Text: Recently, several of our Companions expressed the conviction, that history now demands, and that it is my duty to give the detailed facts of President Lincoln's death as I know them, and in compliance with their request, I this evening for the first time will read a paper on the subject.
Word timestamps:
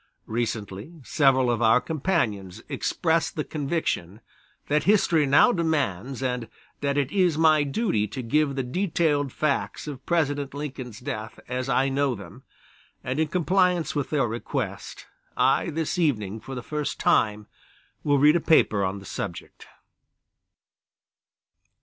Recently, 0.25 0.99
several 1.03 1.51
of 1.51 1.61
our 1.61 1.79
Companions 1.79 2.63
expressed 2.69 3.35
the 3.35 3.43
conviction, 3.43 4.19
that 4.67 4.85
history 4.85 5.27
now 5.27 5.51
demands, 5.51 6.23
and 6.23 6.49
that 6.79 6.97
it 6.97 7.11
is 7.11 7.37
my 7.37 7.61
duty 7.61 8.07
to 8.07 8.23
give 8.23 8.55
the 8.55 8.63
detailed 8.63 9.31
facts 9.31 9.85
of 9.87 10.03
President 10.07 10.55
Lincoln's 10.55 10.99
death 10.99 11.39
as 11.47 11.69
I 11.69 11.87
know 11.89 12.15
them, 12.15 12.41
and 13.03 13.19
in 13.19 13.27
compliance 13.27 13.93
with 13.93 14.09
their 14.09 14.27
request, 14.27 15.05
I 15.37 15.69
this 15.69 15.99
evening 15.99 16.39
for 16.39 16.55
the 16.55 16.63
first 16.63 16.99
time 16.99 17.45
will 18.03 18.17
read 18.17 18.35
a 18.35 18.41
paper 18.41 18.83
on 18.83 18.97
the 18.97 19.05
subject. 19.05 19.67